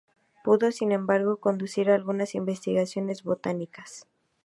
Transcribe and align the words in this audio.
Pudo 0.43 0.71
sin 0.71 0.91
embargo 0.93 1.37
conducir 1.37 1.91
algunas 1.91 2.33
investigaciones 2.33 3.21
botánicas. 3.21 4.07